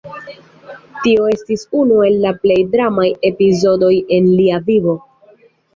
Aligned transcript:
Tio 1.03 1.27
estis 1.33 1.67
unu 1.81 2.01
el 2.07 2.17
la 2.25 2.33
plej 2.47 2.59
dramaj 2.75 3.07
epizodoj 3.33 3.95
en 4.19 4.35
lia 4.41 4.63
vivo. 4.73 5.03